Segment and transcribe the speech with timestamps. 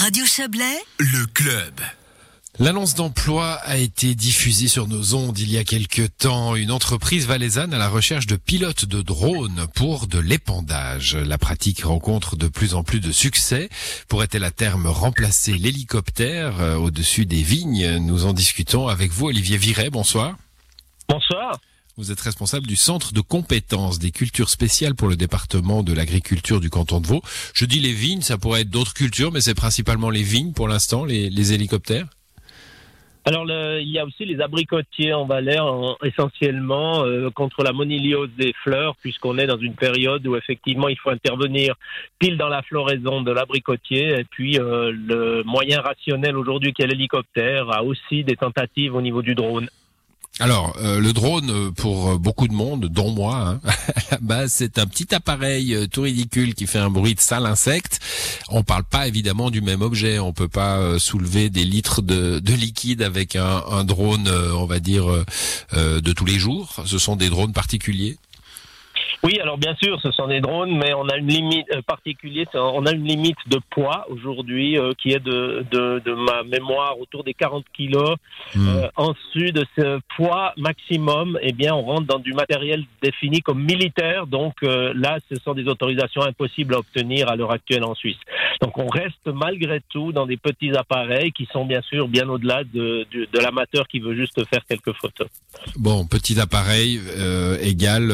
[0.00, 1.74] Radio Chablais, le club.
[2.58, 6.56] L'annonce d'emploi a été diffusée sur nos ondes il y a quelque temps.
[6.56, 11.16] Une entreprise valaisanne à la recherche de pilotes de drones pour de l'épandage.
[11.16, 13.68] La pratique rencontre de plus en plus de succès.
[14.08, 17.98] Pourrait-elle à terme remplacer l'hélicoptère euh, au-dessus des vignes?
[17.98, 19.90] Nous en discutons avec vous, Olivier Viret.
[19.90, 20.34] Bonsoir.
[21.10, 21.60] Bonsoir.
[22.00, 26.58] Vous êtes responsable du centre de compétences des cultures spéciales pour le département de l'agriculture
[26.58, 27.20] du canton de Vaud.
[27.52, 30.66] Je dis les vignes, ça pourrait être d'autres cultures, mais c'est principalement les vignes pour
[30.66, 32.06] l'instant, les, hélicoptères.
[33.26, 35.58] Alors, il y a aussi les abricotiers en Valais,
[36.02, 40.98] essentiellement euh, contre la moniliose des fleurs, puisqu'on est dans une période où effectivement il
[40.98, 41.74] faut intervenir
[42.18, 44.20] pile dans la floraison de l'abricotier.
[44.20, 49.02] Et puis, euh, le moyen rationnel aujourd'hui qui est l'hélicoptère a aussi des tentatives au
[49.02, 49.68] niveau du drone.
[50.40, 54.78] Alors, euh, le drone, euh, pour euh, beaucoup de monde, dont moi, hein, à c'est
[54.78, 58.00] un petit appareil tout ridicule qui fait un bruit de sale insecte.
[58.48, 60.18] On parle pas évidemment du même objet.
[60.18, 65.06] On peut pas soulever des litres de, de liquide avec un drone, on va dire,
[65.72, 66.82] de tous les jours.
[66.86, 68.16] Ce sont des drones particuliers.
[69.30, 72.48] Oui, alors bien sûr, ce sont des drones, mais on a une limite euh, particulière,
[72.54, 76.98] on a une limite de poids aujourd'hui euh, qui est de, de, de, ma mémoire
[76.98, 78.16] autour des 40 kilos.
[78.56, 78.68] Hmm.
[78.68, 83.40] Euh, en dessus de ce poids maximum, eh bien, on rentre dans du matériel défini
[83.40, 84.26] comme militaire.
[84.26, 88.18] Donc là, ce sont des autorisations impossibles à obtenir à l'heure actuelle en Suisse.
[88.60, 92.64] Donc on reste malgré tout dans des petits appareils qui sont bien sûr bien au-delà
[92.64, 95.28] de, de, l'amateur qui veut juste faire quelques photos.
[95.76, 98.12] Bon, petit appareil euh, égal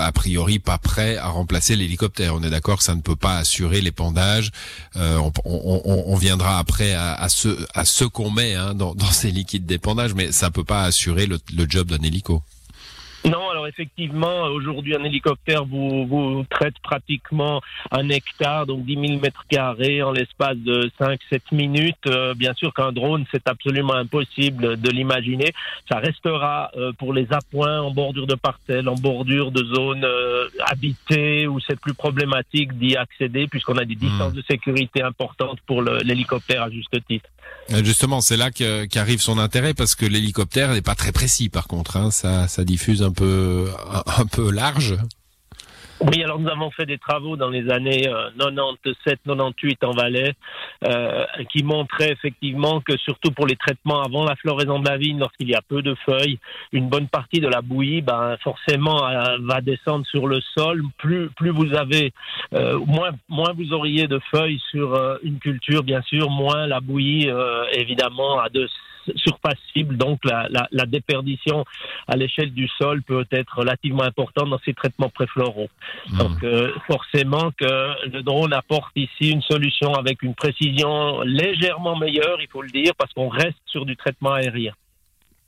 [0.00, 2.34] a priori pas prêt à remplacer l'hélicoptère.
[2.34, 4.50] On est d'accord que ça ne peut pas assurer l'épandage.
[4.96, 10.14] Euh, on, viendra après à, ce à ce qu'on met hein, dans, ces liquides d'épandage,
[10.14, 12.42] mais ça peut pas assurer le, le job d'un hélico.
[13.24, 19.20] Non, alors effectivement, aujourd'hui, un hélicoptère vous, vous traite pratiquement un hectare, donc 10 000
[19.20, 22.06] mètres carrés en l'espace de 5-7 minutes.
[22.06, 25.54] Euh, bien sûr qu'un drone, c'est absolument impossible de l'imaginer.
[25.88, 30.48] Ça restera euh, pour les appoints en bordure de parcelles, en bordure de zones euh,
[30.66, 34.36] habitées où c'est plus problématique d'y accéder puisqu'on a des distances hmm.
[34.36, 37.28] de sécurité importantes pour l'hélicoptère à juste titre.
[37.82, 41.96] Justement, c'est là qu'arrive son intérêt parce que l'hélicoptère n'est pas très précis par contre.
[41.96, 42.10] Hein.
[42.10, 43.68] Ça, ça diffuse un peu,
[44.18, 44.98] un peu large.
[46.06, 48.06] Oui, alors nous avons fait des travaux dans les années
[48.36, 48.36] 97-98
[49.26, 50.34] euh, en Valais
[50.86, 55.18] euh, qui montraient effectivement que surtout pour les traitements avant la floraison de la vigne,
[55.18, 56.38] lorsqu'il y a peu de feuilles,
[56.72, 60.82] une bonne partie de la bouillie, ben, forcément, euh, va descendre sur le sol.
[60.98, 62.12] Plus, plus vous avez,
[62.52, 67.30] euh, moins, moins vous auriez de feuilles sur une culture, bien sûr, moins la bouillie,
[67.72, 68.68] évidemment, a de
[69.16, 69.96] surpassible.
[69.96, 71.64] Donc la, la, déperdition
[72.08, 75.68] à l'échelle du sol peut être relativement importante dans ces traitements préfloraux.
[76.18, 82.40] Donc euh, forcément que le drone apporte ici une solution avec une précision légèrement meilleure,
[82.40, 84.72] il faut le dire, parce qu'on reste sur du traitement aérien.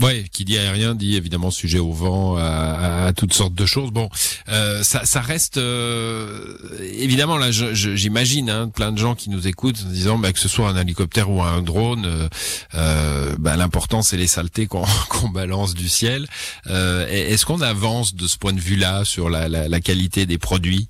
[0.00, 3.90] Ouais, qui dit aérien dit évidemment sujet au vent, à, à, toutes sortes de choses.
[3.90, 4.08] Bon,
[4.48, 9.84] euh, ça, ça, reste euh, évidemment là, j'imagine hein, plein de gens qui nous écoutent
[9.86, 12.28] en disant bah, que ce soit un hélicoptère ou un drone, euh,
[12.74, 16.26] euh bah, l'important c'est les saletés qu'on qu'on balance du ciel.
[16.68, 20.38] Euh, est-ce qu'on avance de ce point de vue-là sur la, la, la qualité des
[20.38, 20.88] produits?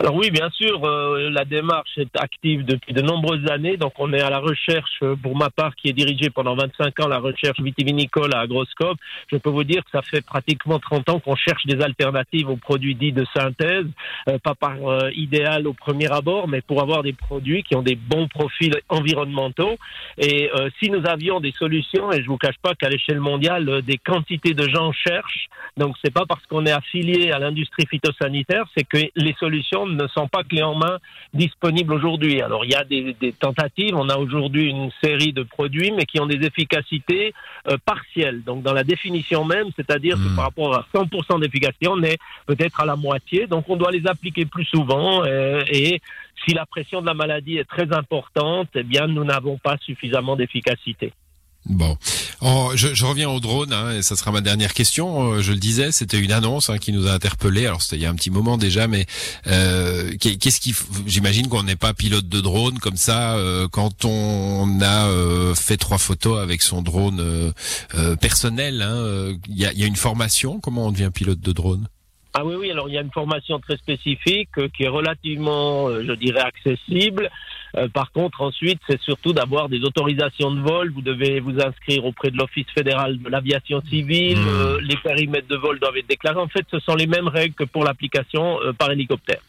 [0.00, 3.76] Alors oui, bien sûr, euh, la démarche est active depuis de nombreuses années.
[3.76, 6.98] Donc on est à la recherche, euh, pour ma part, qui est dirigée pendant 25
[7.00, 8.98] ans, la recherche vitivinicole à Agroscope.
[9.30, 12.56] Je peux vous dire que ça fait pratiquement 30 ans qu'on cherche des alternatives aux
[12.56, 13.86] produits dits de synthèse,
[14.28, 14.74] euh, pas par
[15.12, 19.76] idéal au premier abord, mais pour avoir des produits qui ont des bons profils environnementaux.
[20.18, 20.50] Et
[20.80, 24.54] si nous avions des solutions, et je vous cache pas qu'à l'échelle mondiale, des quantités
[24.54, 25.48] de gens cherchent.
[25.76, 30.06] Donc c'est pas parce qu'on est affilié à l'industrie phytosanitaire, c'est que les solutions ne
[30.08, 30.98] sont pas clés en main
[31.32, 32.40] disponibles aujourd'hui.
[32.40, 36.20] Alors il y a des, tentatives, on a aujourd'hui une série de produits, mais qui
[36.20, 37.34] ont des efficacités
[37.68, 38.42] euh, partielles.
[38.44, 40.36] Donc dans la définition même, c'est-à-dire que hmm.
[40.36, 43.46] par rapport à 100% d'efficacité, on est peut-être à la moitié.
[43.46, 46.00] Donc on doit les appliquer plus souvent euh, et
[46.44, 50.36] si la pression de la maladie est très importante, eh bien nous n'avons pas suffisamment
[50.36, 51.12] d'efficacité.
[51.66, 51.96] Bon,
[52.42, 55.32] oh, je, reviens au drone, hein, et ça sera ma dernière question.
[55.32, 57.64] Euh, je le disais, c'était une annonce hein, qui nous a interpellés.
[57.66, 59.06] Alors c'était il y a un petit moment déjà, mais
[59.46, 60.74] euh, qu'est-ce qui,
[61.06, 65.78] j'imagine qu'on n'est pas pilote de drone comme ça euh, quand on a euh, fait
[65.78, 67.52] trois photos avec son drone
[68.20, 68.82] personnel.
[68.82, 70.60] Hein, il y, a, y a une formation?
[70.60, 71.88] Comment on devient pilote de drone?
[72.34, 76.12] Ah oui, oui, alors il y a une formation très spécifique qui est relativement, je
[76.12, 77.30] dirais, accessible.
[77.76, 80.92] Euh, par contre, ensuite, c'est surtout d'avoir des autorisations de vol.
[80.92, 84.38] Vous devez vous inscrire auprès de l'Office fédéral de l'aviation civile.
[84.38, 84.48] Hmm.
[84.48, 86.40] Euh, les périmètres de vol doivent être déclarés.
[86.40, 89.40] En fait, ce sont les mêmes règles que pour l'application euh, par hélicoptère.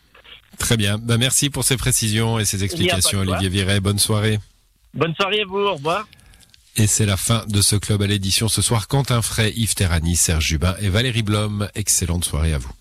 [0.58, 0.98] Très bien.
[0.98, 3.80] Ben, merci pour ces précisions et ces explications, Olivier Viret.
[3.80, 4.40] Bonne soirée.
[4.94, 5.60] Bonne soirée à vous.
[5.60, 6.08] Au revoir.
[6.78, 8.88] Et c'est la fin de ce club à l'édition ce soir.
[8.88, 11.70] Quentin Fray, Yves Terrani, Serge Jubin et Valérie Blom.
[11.76, 12.72] Excellente soirée à vous.